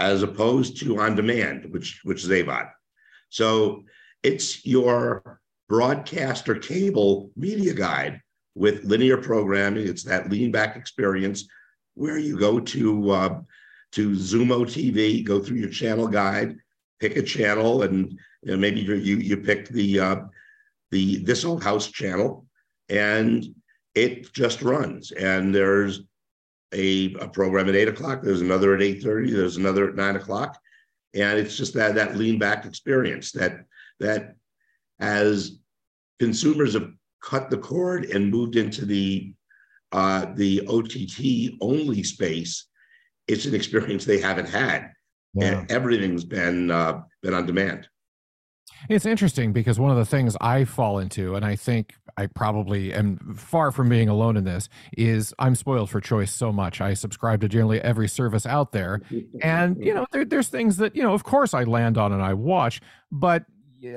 as 0.00 0.24
opposed 0.24 0.76
to 0.80 1.00
on 1.00 1.14
demand 1.14 1.72
which 1.72 2.00
which 2.02 2.24
is 2.24 2.30
avod 2.30 2.68
so 3.28 3.84
it's 4.24 4.66
your 4.66 5.40
broadcast 5.68 6.48
or 6.48 6.56
cable 6.56 7.30
media 7.36 7.72
guide 7.72 8.20
with 8.54 8.84
linear 8.84 9.16
programming 9.16 9.86
it's 9.86 10.04
that 10.04 10.30
lean 10.30 10.52
back 10.52 10.76
experience 10.76 11.48
where 11.94 12.18
you 12.18 12.38
go 12.38 12.60
to 12.60 13.10
uh, 13.10 13.40
to 13.92 14.10
Xumo 14.10 14.64
TV, 14.66 15.24
go 15.24 15.40
through 15.40 15.58
your 15.58 15.70
channel 15.70 16.08
guide, 16.08 16.56
pick 17.00 17.16
a 17.16 17.22
channel, 17.22 17.82
and 17.82 18.18
you 18.42 18.50
know, 18.50 18.56
maybe 18.56 18.80
you 18.80 18.94
you 18.94 19.36
pick 19.36 19.68
the 19.68 20.00
uh, 20.00 20.16
the 20.90 21.18
this 21.18 21.44
old 21.44 21.62
house 21.62 21.86
channel, 21.86 22.46
and 22.88 23.46
it 23.94 24.32
just 24.32 24.62
runs. 24.62 25.12
And 25.12 25.54
there's 25.54 26.00
a, 26.72 27.14
a 27.14 27.28
program 27.28 27.68
at 27.68 27.76
eight 27.76 27.88
o'clock. 27.88 28.22
There's 28.22 28.40
another 28.40 28.74
at 28.74 28.82
eight 28.82 29.02
thirty. 29.02 29.30
There's 29.30 29.56
another 29.56 29.88
at 29.88 29.94
nine 29.94 30.16
o'clock, 30.16 30.58
and 31.14 31.38
it's 31.38 31.56
just 31.56 31.74
that 31.74 31.94
that 31.94 32.16
lean 32.16 32.38
back 32.38 32.66
experience 32.66 33.30
that 33.32 33.64
that 34.00 34.34
as 34.98 35.58
consumers 36.18 36.74
have 36.74 36.90
cut 37.24 37.50
the 37.50 37.58
cord 37.58 38.04
and 38.06 38.30
moved 38.30 38.56
into 38.56 38.84
the 38.84 39.32
uh, 39.92 40.26
the 40.34 40.66
OTT 40.66 41.56
only 41.60 42.02
space, 42.02 42.66
it's 43.28 43.46
an 43.46 43.54
experience 43.54 44.04
they 44.04 44.20
haven't 44.20 44.48
had. 44.48 44.90
Yeah. 45.34 45.44
And 45.46 45.70
everything's 45.70 46.24
been 46.24 46.70
uh, 46.70 47.02
been 47.22 47.34
on 47.34 47.46
demand. 47.46 47.88
It's 48.88 49.06
interesting 49.06 49.52
because 49.52 49.80
one 49.80 49.90
of 49.90 49.96
the 49.96 50.04
things 50.04 50.36
I 50.40 50.64
fall 50.64 50.98
into, 50.98 51.36
and 51.36 51.44
I 51.44 51.56
think 51.56 51.94
I 52.16 52.26
probably 52.26 52.92
am 52.92 53.34
far 53.36 53.70
from 53.70 53.88
being 53.88 54.08
alone 54.08 54.36
in 54.36 54.44
this, 54.44 54.68
is 54.96 55.32
I'm 55.38 55.54
spoiled 55.54 55.90
for 55.90 56.00
choice 56.00 56.32
so 56.32 56.52
much. 56.52 56.80
I 56.80 56.94
subscribe 56.94 57.40
to 57.40 57.48
nearly 57.48 57.80
every 57.80 58.08
service 58.08 58.46
out 58.46 58.72
there. 58.72 59.00
And, 59.42 59.82
you 59.84 59.92
know, 59.92 60.06
there, 60.12 60.24
there's 60.24 60.48
things 60.48 60.76
that, 60.78 60.94
you 60.96 61.02
know, 61.02 61.12
of 61.12 61.24
course 61.24 61.54
I 61.54 61.64
land 61.64 61.98
on 61.98 62.12
and 62.12 62.22
I 62.22 62.34
watch, 62.34 62.80
but 63.10 63.44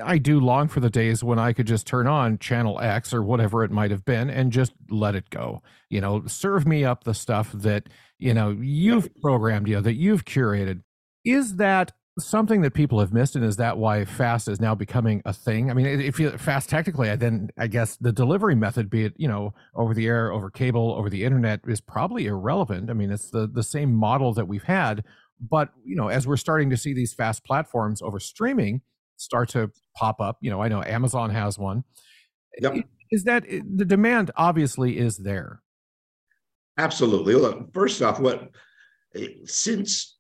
I 0.04 0.18
do 0.18 0.40
long 0.40 0.68
for 0.68 0.80
the 0.80 0.90
days 0.90 1.24
when 1.24 1.40
I 1.40 1.54
could 1.54 1.68
just 1.68 1.88
turn 1.88 2.08
on 2.08 2.40
channel 2.40 2.80
X 2.82 3.14
or 3.14 3.24
whatever 3.24 3.64
it 3.64 3.72
might 3.72 3.92
have 3.92 4.06
been 4.06 4.30
and 4.30 4.52
just 4.52 4.74
let 4.90 5.16
it 5.16 5.30
go. 5.30 5.62
You 5.90 6.02
know, 6.02 6.24
serve 6.28 6.68
me 6.68 6.84
up 6.84 7.04
the 7.04 7.14
stuff 7.14 7.52
that, 7.54 7.88
you 8.20 8.34
know, 8.34 8.52
you've 8.60 9.10
programmed, 9.22 9.68
you 9.68 9.76
know, 9.76 9.82
that 9.82 9.96
you've 9.96 10.26
curated. 10.26 10.82
Is 11.24 11.56
that 11.58 11.94
something 12.20 12.62
that 12.62 12.74
people 12.74 13.00
have 13.00 13.14
missed 13.14 13.36
and 13.36 13.46
is 13.46 13.58
that 13.58 13.78
why 13.78 14.04
fast 14.04 14.48
is 14.48 14.60
now 14.60 14.74
becoming 14.74 15.22
a 15.26 15.34
thing 15.34 15.70
i 15.70 15.74
mean 15.76 15.86
if 15.86 16.20
you 16.20 16.32
fast 16.32 16.68
technically 16.68 17.16
then 17.16 17.48
i 17.60 17.68
guess 17.68 17.96
the 17.98 18.12
delivery 18.12 18.56
method 18.56 18.90
be 18.90 19.06
it 19.06 19.14
you 19.18 19.28
know 19.28 19.54
over 19.76 19.94
the 19.94 20.08
air 20.08 20.32
over 20.32 20.50
cable 20.50 20.96
over 20.98 21.10
the 21.10 21.24
internet 21.24 21.60
is 21.68 21.80
probably 21.80 22.26
irrelevant 22.26 22.90
i 22.90 22.94
mean 22.94 23.12
it's 23.12 23.30
the 23.30 23.48
the 23.48 23.62
same 23.62 23.94
model 23.94 24.34
that 24.34 24.48
we've 24.48 24.64
had 24.64 25.04
but 25.40 25.70
you 25.86 25.96
know 25.96 26.08
as 26.08 26.26
we're 26.26 26.38
starting 26.38 26.70
to 26.72 26.78
see 26.78 26.94
these 26.94 27.14
fast 27.14 27.46
platforms 27.46 28.02
over 28.02 28.20
streaming 28.20 28.82
start 29.18 29.50
to 29.50 29.70
pop 29.96 30.20
up 30.22 30.38
you 30.42 30.50
know 30.50 30.62
i 30.62 30.68
know 30.68 30.82
amazon 30.84 31.30
has 31.30 31.58
one 31.58 31.84
yep. 32.60 32.74
is 33.12 33.24
that 33.24 33.44
eh, 33.50 33.60
the 33.76 33.86
demand 33.86 34.32
obviously 34.36 34.98
is 34.98 35.18
there 35.18 35.62
absolutely 36.78 37.34
look 37.36 37.74
first 37.74 38.02
off 38.02 38.20
what 38.20 38.50
eh, 39.16 39.28
since 39.46 40.18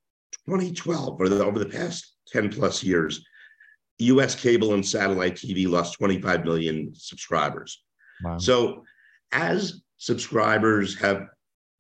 2012, 0.48 1.20
or 1.20 1.30
the, 1.30 1.44
over 1.44 1.60
the 1.60 1.66
past 1.66 2.14
10 2.28 2.50
plus 2.50 2.84
years, 2.84 3.24
US 4.00 4.36
cable 4.36 4.74
and 4.74 4.86
satellite 4.86 5.36
TV 5.36 5.68
lost 5.68 5.98
25 5.98 6.46
million 6.46 6.92
subscribers. 6.94 7.84
Wow. 8.24 8.38
So, 8.38 8.84
as 9.32 9.82
subscribers 9.98 10.98
have 11.00 11.26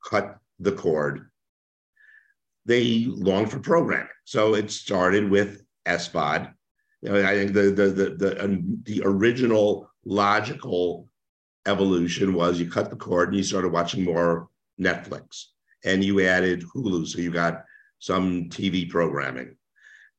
cut 0.04 0.38
the 0.60 0.72
cord, 0.72 1.30
they 2.66 3.06
long 3.08 3.46
for 3.46 3.60
programming. 3.60 4.08
So, 4.26 4.56
it 4.56 4.70
started 4.70 5.30
with 5.30 5.64
SVOD. 5.88 6.52
I 7.06 7.36
think 7.36 7.54
the, 7.54 7.64
the, 7.64 7.88
the, 7.90 8.10
the, 8.10 8.44
um, 8.44 8.82
the 8.86 9.02
original 9.06 9.90
logical 10.06 11.08
evolution 11.68 12.34
was 12.34 12.60
you 12.60 12.70
cut 12.70 12.90
the 12.90 12.96
cord 12.96 13.30
and 13.30 13.38
you 13.38 13.44
started 13.44 13.72
watching 13.72 14.04
more 14.04 14.50
Netflix 14.80 15.46
and 15.84 16.04
you 16.04 16.22
added 16.22 16.64
Hulu. 16.64 17.08
So, 17.08 17.20
you 17.20 17.32
got 17.32 17.64
some 18.00 18.50
TV 18.50 18.90
programming. 18.90 19.56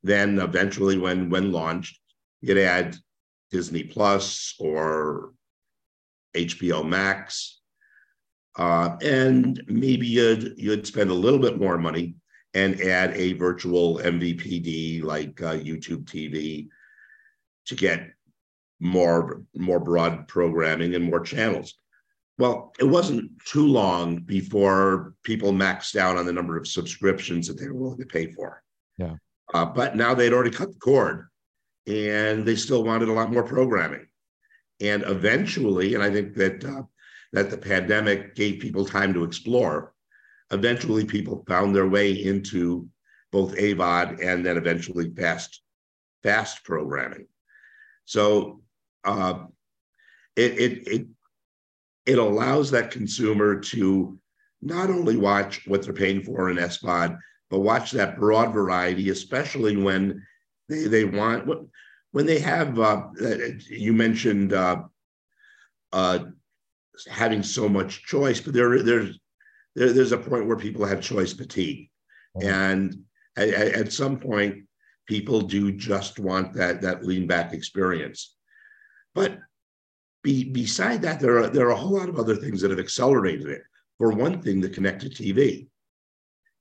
Then 0.02 0.38
eventually, 0.38 0.98
when 0.98 1.28
when 1.28 1.50
launched, 1.50 1.98
you'd 2.40 2.58
add 2.58 2.96
Disney 3.50 3.82
Plus 3.82 4.54
or 4.60 5.32
HBO 6.36 6.86
Max, 6.86 7.60
uh, 8.56 8.96
and 9.02 9.60
maybe 9.66 10.06
you'd 10.06 10.54
you'd 10.56 10.86
spend 10.86 11.10
a 11.10 11.14
little 11.14 11.40
bit 11.40 11.58
more 11.58 11.78
money 11.78 12.14
and 12.58 12.80
add 12.80 13.16
a 13.16 13.34
virtual 13.34 13.98
MVPD 13.98 15.04
like 15.04 15.40
uh, 15.40 15.54
YouTube 15.54 16.04
TV 16.04 16.68
to 17.66 17.74
get 17.76 18.10
more 18.80 19.42
more 19.54 19.80
broad 19.80 20.26
programming 20.26 20.94
and 20.94 21.04
more 21.04 21.20
channels. 21.20 21.74
Well, 22.38 22.72
it 22.78 22.84
wasn't 22.84 23.30
too 23.44 23.66
long 23.66 24.20
before 24.20 25.14
people 25.24 25.52
maxed 25.52 25.96
out 25.96 26.16
on 26.16 26.26
the 26.26 26.32
number 26.32 26.56
of 26.56 26.68
subscriptions 26.68 27.48
that 27.48 27.58
they 27.58 27.68
were 27.68 27.74
willing 27.74 27.98
to 27.98 28.06
pay 28.06 28.30
for. 28.32 28.62
Yeah. 28.96 29.16
Uh, 29.54 29.64
but 29.64 29.96
now 29.96 30.14
they'd 30.14 30.32
already 30.32 30.50
cut 30.50 30.72
the 30.72 30.78
cord 30.78 31.26
and 31.86 32.44
they 32.44 32.54
still 32.54 32.84
wanted 32.84 33.08
a 33.08 33.12
lot 33.12 33.32
more 33.32 33.42
programming. 33.42 34.06
And 34.80 35.02
eventually, 35.04 35.94
and 35.94 36.02
I 36.02 36.10
think 36.10 36.34
that 36.34 36.64
uh, 36.64 36.82
that 37.32 37.50
the 37.50 37.58
pandemic 37.58 38.34
gave 38.34 38.60
people 38.60 38.84
time 38.84 39.12
to 39.14 39.24
explore, 39.24 39.92
eventually 40.50 41.04
people 41.04 41.44
found 41.48 41.74
their 41.74 41.88
way 41.88 42.12
into 42.12 42.88
both 43.30 43.56
AVOD 43.56 44.24
and 44.24 44.44
then 44.44 44.56
eventually 44.56 45.10
fast 45.10 45.62
fast 46.22 46.64
programming. 46.64 47.26
So 48.04 48.62
uh, 49.04 49.44
it, 50.36 50.58
it, 50.58 50.88
it 50.88 51.06
it 52.06 52.18
allows 52.18 52.70
that 52.70 52.90
consumer 52.90 53.60
to 53.60 54.18
not 54.62 54.88
only 54.90 55.16
watch 55.16 55.66
what 55.66 55.82
they're 55.82 55.92
paying 55.92 56.22
for 56.22 56.50
in 56.50 56.56
SVOD, 56.56 57.18
but 57.50 57.60
watch 57.60 57.90
that 57.92 58.18
broad 58.18 58.52
variety, 58.52 59.10
especially 59.10 59.76
when 59.76 60.26
they, 60.68 60.84
they 60.84 61.04
want 61.04 61.48
when 62.12 62.26
they 62.26 62.38
have. 62.38 62.78
Uh, 62.78 63.08
you 63.68 63.92
mentioned 63.92 64.52
uh, 64.52 64.82
uh, 65.92 66.20
having 67.10 67.42
so 67.42 67.68
much 67.68 68.04
choice, 68.04 68.40
but 68.40 68.54
there 68.54 68.82
there's 68.82 69.18
there, 69.78 69.92
there's 69.92 70.12
a 70.12 70.18
point 70.18 70.46
where 70.46 70.56
people 70.56 70.84
have 70.84 71.00
choice 71.00 71.32
fatigue, 71.32 71.88
mm-hmm. 72.36 72.48
and 72.48 72.96
at, 73.36 73.48
at 73.48 73.92
some 73.92 74.18
point, 74.18 74.64
people 75.06 75.40
do 75.40 75.72
just 75.72 76.18
want 76.18 76.52
that 76.54 76.82
that 76.82 77.04
lean 77.04 77.26
back 77.26 77.52
experience. 77.52 78.34
But 79.14 79.38
be, 80.22 80.44
beside 80.44 81.02
that, 81.02 81.20
there 81.20 81.38
are 81.38 81.48
there 81.48 81.66
are 81.68 81.72
a 81.72 81.76
whole 81.76 81.96
lot 81.96 82.08
of 82.08 82.18
other 82.18 82.36
things 82.36 82.60
that 82.60 82.70
have 82.70 82.80
accelerated 82.80 83.48
it. 83.48 83.62
For 83.98 84.10
one 84.10 84.42
thing, 84.42 84.60
the 84.60 84.68
connected 84.68 85.14
TV. 85.14 85.68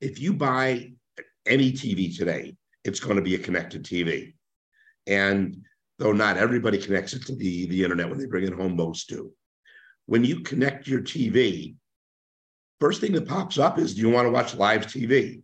If 0.00 0.20
you 0.20 0.32
buy 0.32 0.92
any 1.46 1.72
TV 1.72 2.16
today, 2.16 2.56
it's 2.84 3.00
going 3.00 3.16
to 3.16 3.22
be 3.22 3.34
a 3.34 3.38
connected 3.38 3.84
TV. 3.84 4.34
And 5.06 5.64
though 5.98 6.12
not 6.12 6.36
everybody 6.36 6.78
connects 6.78 7.14
it 7.14 7.26
to 7.26 7.34
the, 7.34 7.66
the 7.66 7.82
internet 7.82 8.08
when 8.08 8.18
they 8.18 8.26
bring 8.26 8.46
it 8.46 8.52
home, 8.52 8.76
most 8.76 9.08
do. 9.08 9.32
When 10.06 10.24
you 10.24 10.40
connect 10.40 10.86
your 10.86 11.00
TV, 11.00 11.74
first 12.80 13.00
thing 13.00 13.12
that 13.12 13.28
pops 13.28 13.58
up 13.58 13.78
is 13.78 13.94
do 13.94 14.00
you 14.00 14.10
want 14.10 14.26
to 14.26 14.30
watch 14.30 14.54
live 14.54 14.86
TV? 14.86 15.42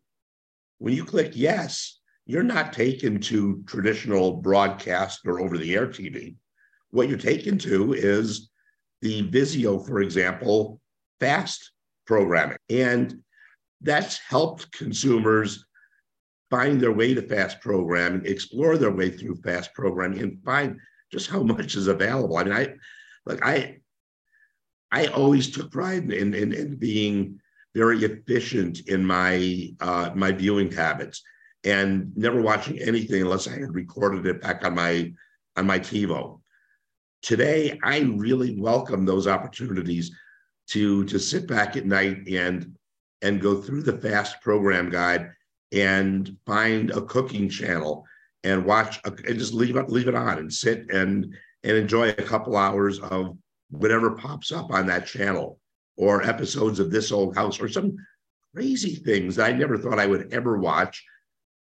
When 0.79 0.95
you 0.95 1.05
click 1.05 1.33
yes, 1.35 2.01
you're 2.27 2.43
not 2.43 2.73
taken 2.73 3.21
to 3.21 3.63
traditional 3.67 4.37
broadcast 4.37 5.21
or 5.27 5.41
over 5.41 5.59
the 5.59 5.75
air 5.75 5.87
TV. 5.87 6.37
What 6.91 7.09
you're 7.09 7.19
taken 7.19 7.59
to 7.59 7.93
is 7.93 8.51
the 9.03 9.29
Vizio, 9.29 9.85
for 9.87 10.01
example, 10.01 10.81
fast 11.21 11.73
programming. 12.07 12.57
And 12.71 13.23
that's 13.81 14.19
helped 14.19 14.73
consumers 14.73 15.67
find 16.51 16.81
their 16.81 16.93
way 16.93 17.15
to 17.15 17.23
fast 17.23 17.61
programming, 17.61 18.25
explore 18.27 18.79
their 18.79 18.91
way 18.93 19.11
through 19.11 19.37
fast 19.37 19.75
programming, 19.75 20.21
and 20.21 20.43
find 20.45 20.79
just 21.13 21.29
how 21.29 21.43
much 21.43 21.75
is 21.75 21.89
available. 21.89 22.37
I 22.37 22.45
mean, 22.45 22.53
I 22.53 22.75
like 23.27 23.45
I 23.45 23.81
I 24.95 25.07
always 25.07 25.51
took 25.51 25.73
pride 25.73 26.13
in, 26.13 26.35
in, 26.35 26.53
in 26.53 26.77
being 26.77 27.41
very 27.75 28.05
efficient 28.05 28.89
in 28.89 29.05
my 29.05 29.71
uh, 29.81 30.11
my 30.15 30.31
viewing 30.31 30.71
habits 30.71 31.21
and 31.65 32.17
never 32.17 32.41
watching 32.41 32.79
anything 32.79 33.23
unless 33.23 33.49
I 33.49 33.59
had 33.59 33.75
recorded 33.75 34.25
it 34.25 34.41
back 34.41 34.65
on 34.65 34.77
my 34.77 35.13
on 35.57 35.67
my 35.67 35.81
TiVo. 35.81 36.41
Today, 37.23 37.77
I 37.83 38.01
really 38.03 38.57
welcome 38.57 39.05
those 39.05 39.27
opportunities 39.27 40.13
to 40.69 41.05
to 41.07 41.19
sit 41.19 41.49
back 41.49 41.77
at 41.77 41.87
night 41.87 42.29
and 42.29 42.77
and 43.21 43.41
go 43.41 43.61
through 43.61 43.83
the 43.83 43.99
fast 43.99 44.41
program 44.43 44.91
guide 44.91 45.33
and 45.73 46.37
find 46.47 46.93
a 46.93 47.03
cooking 47.03 47.49
channel 47.49 48.05
and 48.45 48.65
watch 48.65 49.01
a, 49.05 49.09
and 49.27 49.41
just 49.41 49.55
leave 49.55 49.75
it 49.75 49.89
leave 49.89 50.07
it 50.07 50.15
on 50.15 50.39
and 50.39 50.53
sit 50.53 50.89
and 50.93 51.35
and 51.65 51.77
enjoy 51.77 52.11
a 52.11 52.29
couple 52.31 52.57
hours 52.57 53.01
of 53.01 53.37
whatever 53.79 54.13
pops 54.13 54.53
up 54.53 54.71
on 54.71 54.87
that 54.87 55.07
channel 55.07 55.59
or 55.97 56.23
episodes 56.23 56.81
of 56.81 56.91
this 56.91 57.13
old 57.13 57.37
house 57.37 57.61
or 57.61 57.69
some 57.69 57.97
crazy 58.55 58.95
things 58.95 59.37
that 59.37 59.47
I 59.47 59.53
never 59.53 59.77
thought 59.77 59.99
I 59.99 60.07
would 60.07 60.33
ever 60.33 60.59
watch, 60.59 61.05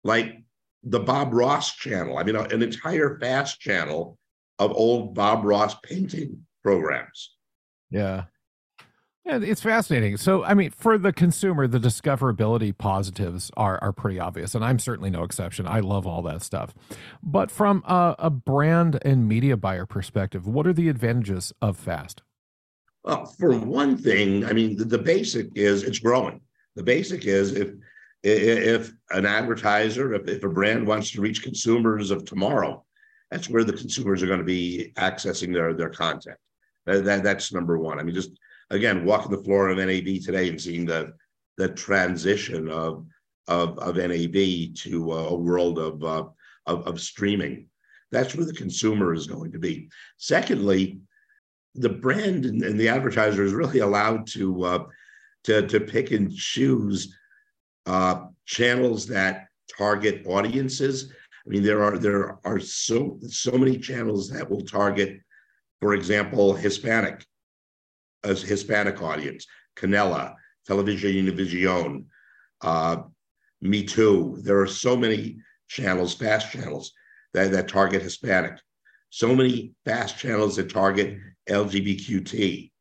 like 0.04 0.38
the 0.84 1.00
Bob 1.00 1.34
Ross 1.34 1.76
channel. 1.76 2.18
I 2.18 2.24
mean, 2.24 2.36
uh, 2.36 2.44
an 2.44 2.62
entire 2.62 3.20
fast 3.20 3.60
channel 3.60 4.18
of 4.60 4.72
old 4.72 5.16
Bob 5.16 5.44
Ross 5.44 5.76
painting 5.84 6.46
programs. 6.64 7.36
Yeah. 7.90 8.26
Yeah, 9.26 9.40
it's 9.42 9.62
fascinating. 9.62 10.18
So, 10.18 10.44
I 10.44 10.56
mean, 10.56 10.72
for 10.72 10.98
the 10.98 11.14
consumer, 11.14 11.68
the 11.68 11.80
discoverability 11.80 12.76
positives 12.76 13.52
are 13.56 13.78
are 13.82 13.94
pretty 13.94 14.20
obvious, 14.20 14.56
and 14.56 14.66
I'm 14.66 14.80
certainly 14.80 15.12
no 15.12 15.24
exception. 15.24 15.68
I 15.68 15.80
love 15.80 16.08
all 16.08 16.24
that 16.24 16.42
stuff. 16.42 16.74
But 17.22 17.52
from 17.52 17.84
a, 17.86 18.16
a 18.18 18.30
brand 18.32 19.00
and 19.04 19.28
media 19.28 19.58
buyer 19.58 19.86
perspective, 19.86 20.48
what 20.48 20.66
are 20.66 20.74
the 20.74 20.90
advantages 20.90 21.54
of 21.62 21.78
fast? 21.78 22.24
Well, 23.04 23.26
for 23.26 23.58
one 23.58 23.96
thing, 23.96 24.44
I 24.46 24.54
mean, 24.54 24.76
the, 24.76 24.86
the 24.86 24.98
basic 24.98 25.50
is 25.56 25.84
it's 25.84 26.00
growing. 26.00 26.42
The 26.76 26.84
basic 26.84 27.26
is 27.26 27.54
if 27.54 27.74
if 28.24 28.92
an 29.12 29.28
advertiser, 29.28 30.14
if, 30.16 30.28
if 30.28 30.44
a 30.44 30.50
brand 30.50 30.88
wants 30.88 31.12
to 31.12 31.22
reach 31.22 31.44
consumers 31.44 32.10
of 32.10 32.26
tomorrow, 32.26 32.84
that's 33.30 33.50
where 33.50 33.64
the 33.64 33.74
consumers 33.74 34.24
are 34.24 34.28
going 34.28 34.40
to 34.40 34.46
be 34.46 34.94
accessing 34.98 35.54
their 35.54 35.76
their 35.76 35.90
content. 35.92 36.38
That, 36.88 37.06
that, 37.06 37.24
that's 37.24 37.54
number 37.54 37.78
one. 37.78 38.00
I 38.00 38.04
mean, 38.04 38.16
just 38.16 38.32
again, 38.72 39.06
walking 39.06 39.32
the 39.32 39.44
floor 39.44 39.70
of 39.70 39.78
NAB 39.78 40.22
today 40.24 40.50
and 40.50 40.60
seeing 40.60 40.86
the 40.86 41.14
the 41.58 41.70
transition 41.70 42.70
of 42.70 43.06
of, 43.48 43.78
of 43.80 43.98
NAB 43.98 44.76
to 44.76 45.12
a 45.14 45.36
world 45.36 45.78
of, 45.78 46.04
uh, 46.04 46.26
of, 46.66 46.88
of 46.88 47.02
streaming. 47.02 47.68
That's 48.12 48.36
where 48.36 48.46
the 48.46 48.54
consumer 48.54 49.14
is 49.14 49.28
going 49.28 49.52
to 49.52 49.60
be. 49.60 49.90
Secondly, 50.18 51.02
the 51.76 51.90
brand 51.90 52.46
and, 52.46 52.62
and 52.62 52.80
the 52.80 52.90
advertiser 52.90 53.44
is 53.44 53.54
really 53.54 53.80
allowed 53.80 54.28
to 54.28 54.64
uh, 54.64 54.84
to 55.46 55.68
to 55.68 55.80
pick 55.80 56.12
and 56.12 56.34
choose 56.34 57.16
uh, 57.86 58.26
channels 58.46 59.08
that 59.08 59.48
target 59.78 60.26
audiences. 60.26 61.12
I 61.46 61.50
mean, 61.50 61.64
there 61.64 61.84
are 61.84 61.98
there 61.98 62.38
are 62.44 62.60
so 62.60 63.20
so 63.28 63.52
many 63.52 63.78
channels 63.78 64.30
that 64.30 64.50
will 64.50 64.62
target, 64.62 65.20
for 65.80 65.94
example, 65.94 66.54
Hispanic 66.54 67.26
as 68.24 68.42
Hispanic 68.42 69.02
audience, 69.02 69.46
Canela, 69.76 70.36
Television 70.66 71.12
Univision, 71.12 72.06
uh, 72.62 72.98
Me 73.62 73.84
Too. 73.84 74.38
There 74.42 74.60
are 74.60 74.68
so 74.68 74.96
many 74.96 75.38
channels, 75.68 76.14
fast 76.14 76.52
channels 76.52 76.92
that, 77.34 77.52
that 77.52 77.68
target 77.68 78.02
Hispanic. 78.02 78.60
So 79.10 79.36
many 79.36 79.74
fast 79.86 80.18
channels 80.18 80.56
that 80.56 80.70
target 80.70 81.18
LGBTQT, 81.50 82.72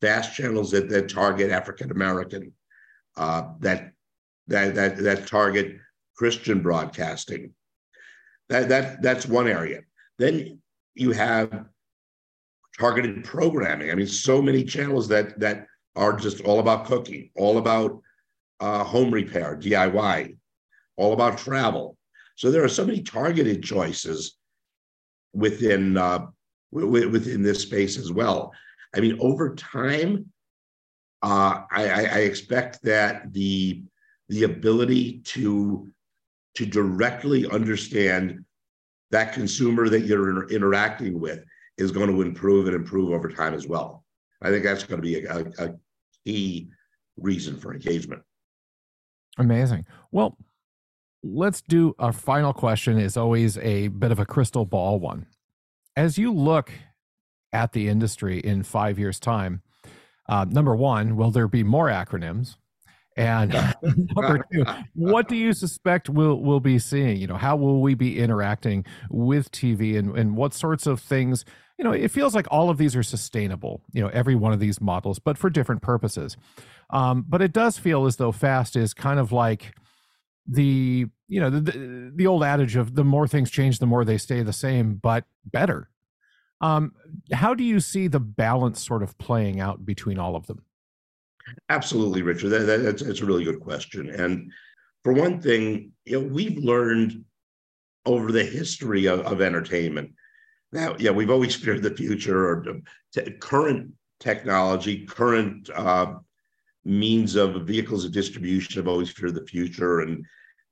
fast 0.00 0.34
channels 0.34 0.70
that, 0.70 0.88
that 0.88 1.08
target 1.08 1.50
African 1.50 1.90
American, 1.90 2.52
uh, 3.16 3.48
that, 3.60 3.92
that 4.50 4.74
that 4.74 4.96
that 4.98 5.26
target 5.26 5.78
Christian 6.16 6.60
broadcasting. 6.60 7.54
That 8.48 8.68
that 8.68 9.02
that's 9.02 9.26
one 9.26 9.48
area. 9.48 9.80
Then 10.18 10.60
you 10.94 11.12
have 11.12 11.66
targeted 12.80 13.22
programming. 13.24 13.90
I 13.90 13.94
mean, 13.94 14.06
so 14.06 14.40
many 14.40 14.64
channels 14.64 15.06
that 15.08 15.38
that 15.38 15.66
are 15.96 16.14
just 16.14 16.40
all 16.40 16.60
about 16.60 16.86
cooking, 16.86 17.30
all 17.36 17.58
about 17.58 18.00
uh, 18.58 18.84
home 18.84 19.10
repair, 19.12 19.56
DIY, 19.56 20.36
all 20.96 21.12
about 21.12 21.38
travel. 21.38 21.96
So 22.36 22.50
there 22.50 22.64
are 22.64 22.68
so 22.68 22.86
many 22.86 23.02
targeted 23.02 23.62
choices 23.62 24.38
within 25.34 25.98
uh, 25.98 26.26
w- 26.72 27.10
within 27.10 27.42
this 27.42 27.62
space 27.62 27.98
as 27.98 28.10
well. 28.10 28.52
I 28.94 29.00
mean, 29.00 29.18
over 29.20 29.54
time, 29.54 30.32
uh, 31.22 31.62
I, 31.70 31.84
I 31.84 32.18
expect 32.20 32.82
that 32.84 33.32
the 33.32 33.82
the 34.30 34.44
ability 34.44 35.20
to 35.24 35.86
to 36.54 36.66
directly 36.66 37.46
understand 37.46 38.44
that 39.10 39.34
consumer 39.34 39.88
that 39.88 40.00
you're 40.00 40.30
inter- 40.30 40.48
interacting 40.48 41.20
with 41.20 41.44
is 41.78 41.90
going 41.90 42.10
to 42.10 42.22
improve 42.22 42.66
and 42.66 42.76
improve 42.76 43.12
over 43.12 43.28
time 43.28 43.54
as 43.54 43.66
well. 43.66 44.04
I 44.42 44.50
think 44.50 44.64
that's 44.64 44.84
going 44.84 45.00
to 45.00 45.06
be 45.06 45.24
a, 45.24 45.38
a, 45.38 45.66
a 45.66 45.74
key 46.24 46.70
reason 47.16 47.58
for 47.58 47.72
engagement. 47.72 48.22
Amazing. 49.38 49.86
Well, 50.10 50.36
let's 51.22 51.62
do 51.62 51.94
a 51.98 52.12
final 52.12 52.52
question 52.52 52.98
is 52.98 53.16
always 53.16 53.58
a 53.58 53.88
bit 53.88 54.12
of 54.12 54.18
a 54.18 54.26
crystal 54.26 54.64
ball 54.64 54.98
one. 54.98 55.26
As 55.96 56.18
you 56.18 56.32
look 56.32 56.72
at 57.52 57.72
the 57.72 57.88
industry 57.88 58.38
in 58.38 58.62
five 58.62 58.98
years' 58.98 59.20
time, 59.20 59.62
uh, 60.28 60.46
number 60.48 60.76
one, 60.76 61.16
will 61.16 61.30
there 61.30 61.48
be 61.48 61.62
more 61.62 61.88
acronyms? 61.88 62.56
And 63.20 63.52
number 64.16 64.46
two, 64.50 64.64
what 64.94 65.28
do 65.28 65.36
you 65.36 65.52
suspect 65.52 66.08
we'll 66.08 66.36
we'll 66.36 66.58
be 66.58 66.78
seeing? 66.78 67.18
You 67.18 67.26
know, 67.26 67.36
how 67.36 67.54
will 67.54 67.82
we 67.82 67.94
be 67.94 68.18
interacting 68.18 68.86
with 69.10 69.52
TV, 69.52 69.98
and 69.98 70.16
and 70.16 70.36
what 70.36 70.54
sorts 70.54 70.86
of 70.86 71.00
things? 71.00 71.44
You 71.76 71.84
know, 71.84 71.92
it 71.92 72.10
feels 72.10 72.34
like 72.34 72.46
all 72.50 72.70
of 72.70 72.78
these 72.78 72.96
are 72.96 73.02
sustainable. 73.02 73.82
You 73.92 74.00
know, 74.00 74.08
every 74.08 74.34
one 74.34 74.54
of 74.54 74.58
these 74.60 74.80
models, 74.80 75.18
but 75.18 75.36
for 75.36 75.50
different 75.50 75.82
purposes. 75.82 76.38
Um, 76.88 77.26
but 77.28 77.42
it 77.42 77.52
does 77.52 77.76
feel 77.76 78.06
as 78.06 78.16
though 78.16 78.32
fast 78.32 78.74
is 78.74 78.94
kind 78.94 79.20
of 79.20 79.32
like 79.32 79.74
the 80.46 81.06
you 81.28 81.40
know 81.40 81.50
the, 81.50 81.60
the, 81.60 82.12
the 82.16 82.26
old 82.26 82.42
adage 82.42 82.74
of 82.76 82.94
the 82.94 83.04
more 83.04 83.28
things 83.28 83.50
change, 83.50 83.80
the 83.80 83.86
more 83.86 84.06
they 84.06 84.16
stay 84.16 84.42
the 84.42 84.54
same, 84.54 84.94
but 84.94 85.24
better. 85.44 85.90
Um, 86.62 86.94
how 87.32 87.52
do 87.52 87.64
you 87.64 87.80
see 87.80 88.08
the 88.08 88.20
balance 88.20 88.82
sort 88.82 89.02
of 89.02 89.18
playing 89.18 89.60
out 89.60 89.84
between 89.84 90.18
all 90.18 90.36
of 90.36 90.46
them? 90.46 90.62
Absolutely, 91.68 92.22
Richard. 92.22 92.50
That, 92.50 92.66
that, 92.66 92.76
that's, 92.78 93.02
that's 93.02 93.20
a 93.20 93.26
really 93.26 93.44
good 93.44 93.60
question. 93.60 94.10
And 94.10 94.52
for 95.02 95.12
one 95.12 95.40
thing, 95.40 95.92
you 96.04 96.20
know, 96.20 96.26
we've 96.26 96.58
learned 96.58 97.24
over 98.06 98.32
the 98.32 98.44
history 98.44 99.06
of, 99.06 99.20
of 99.20 99.40
entertainment 99.40 100.12
that 100.72 101.00
yeah, 101.00 101.10
we've 101.10 101.30
always 101.30 101.54
feared 101.62 101.82
the 101.82 101.94
future 101.94 102.46
or 102.46 102.64
current 103.40 103.92
technology, 104.20 105.06
current 105.06 105.68
uh, 105.74 106.14
means 106.84 107.34
of 107.36 107.66
vehicles 107.66 108.04
of 108.04 108.12
distribution 108.12 108.76
have 108.80 108.88
always 108.88 109.10
feared 109.10 109.34
the 109.34 109.46
future 109.46 110.00
and 110.00 110.24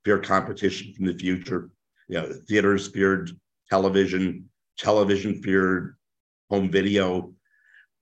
fear 0.03 0.19
competition 0.19 0.93
from 0.93 1.05
the 1.05 1.13
future. 1.13 1.69
You 2.07 2.21
know, 2.21 2.33
theaters 2.47 2.87
feared 2.87 3.31
television, 3.69 4.49
television 4.77 5.41
feared 5.41 5.95
home 6.49 6.71
video, 6.71 7.33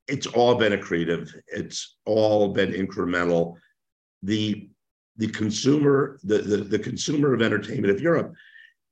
it's 0.08 0.28
all 0.28 0.56
been 0.56 0.74
accretive. 0.74 1.30
It's 1.48 1.98
all 2.06 2.50
been 2.54 2.72
incremental. 2.72 3.56
The 4.24 4.70
the 5.17 5.28
consumer, 5.28 6.20
the, 6.24 6.38
the, 6.38 6.58
the 6.58 6.80
consumer 6.80 7.34
of 7.34 7.41
entertainment, 7.41 7.93
if 7.93 8.02
you're 8.02 8.17
a 8.17 8.32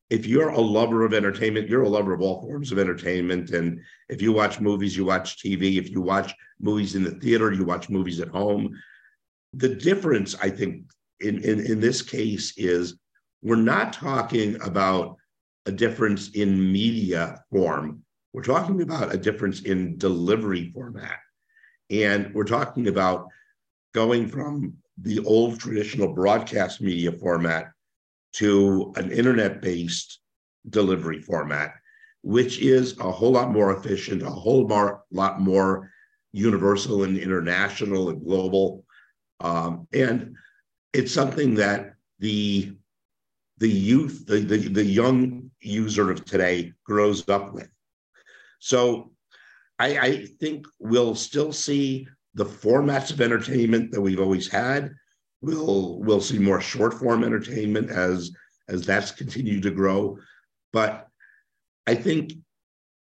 if 0.09 0.25
you're 0.25 0.49
a 0.49 0.59
lover 0.59 1.03
of 1.03 1.13
entertainment, 1.13 1.67
you're 1.67 1.83
a 1.83 1.89
lover 1.89 2.13
of 2.13 2.21
all 2.21 2.41
forms 2.41 2.71
of 2.71 2.77
entertainment. 2.77 3.51
And 3.51 3.79
if 4.09 4.21
you 4.21 4.31
watch 4.31 4.59
movies, 4.59 4.95
you 4.95 5.05
watch 5.05 5.37
TV. 5.37 5.77
If 5.77 5.89
you 5.89 6.01
watch 6.01 6.33
movies 6.59 6.95
in 6.95 7.03
the 7.03 7.11
theater, 7.11 7.51
you 7.51 7.65
watch 7.65 7.89
movies 7.89 8.19
at 8.19 8.27
home. 8.27 8.75
the 9.53 9.69
difference, 9.69 10.35
I 10.41 10.49
think, 10.49 10.83
in, 11.21 11.41
in, 11.43 11.59
in 11.65 11.79
this 11.79 12.01
case 12.01 12.53
is 12.57 12.97
we're 13.41 13.55
not 13.55 13.93
talking 13.93 14.61
about 14.61 15.15
a 15.65 15.71
difference 15.71 16.29
in 16.31 16.71
media 16.71 17.43
form. 17.51 18.04
We're 18.35 18.41
talking 18.41 18.81
about 18.81 19.15
a 19.15 19.17
difference 19.17 19.61
in 19.61 19.97
delivery 19.97 20.69
format. 20.73 21.19
And 21.89 22.33
we're 22.33 22.43
talking 22.43 22.89
about 22.89 23.29
going 23.93 24.27
from 24.27 24.73
the 25.01 25.23
old 25.23 25.57
traditional 25.57 26.11
broadcast 26.11 26.81
media 26.81 27.13
format 27.13 27.71
to 28.33 28.91
an 28.97 29.09
internet 29.09 29.61
based 29.61 30.19
delivery 30.69 31.21
format, 31.21 31.75
which 32.23 32.59
is 32.59 32.99
a 32.99 33.09
whole 33.09 33.31
lot 33.31 33.51
more 33.51 33.73
efficient, 33.73 34.21
a 34.21 34.29
whole 34.29 34.67
more, 34.67 35.05
lot 35.11 35.39
more 35.39 35.89
universal 36.33 37.05
and 37.05 37.17
international 37.17 38.09
and 38.09 38.21
global. 38.21 38.83
Um, 39.39 39.87
and 39.93 40.35
it's 40.91 41.13
something 41.13 41.55
that 41.55 41.93
the 42.19 42.75
the 43.59 43.69
youth, 43.69 44.25
the, 44.27 44.39
the, 44.39 44.57
the 44.57 44.83
young 44.83 45.49
user 45.61 46.11
of 46.11 46.25
today 46.25 46.73
grows 46.83 47.29
up 47.29 47.53
with. 47.53 47.69
So 48.59 49.11
I, 49.79 49.97
I 49.97 50.25
think 50.39 50.65
we'll 50.79 51.15
still 51.15 51.51
see 51.51 52.07
the 52.33 52.45
formats 52.45 53.11
of 53.11 53.21
entertainment 53.21 53.91
that 53.91 54.01
we've 54.01 54.19
always 54.19 54.47
had. 54.47 54.91
We'll 55.41 55.99
we'll 55.99 56.21
see 56.21 56.39
more 56.39 56.61
short 56.61 56.93
form 56.93 57.23
entertainment 57.23 57.89
as 57.89 58.31
as 58.67 58.85
that's 58.85 59.11
continued 59.11 59.63
to 59.63 59.71
grow. 59.71 60.17
But 60.73 61.07
I 61.87 61.95
think 61.95 62.33